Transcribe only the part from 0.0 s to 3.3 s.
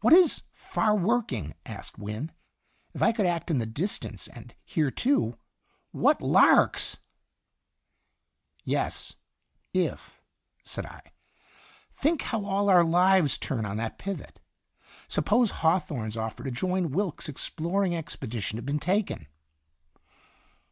"What is 'far working?'" asked Wynne." If 1 could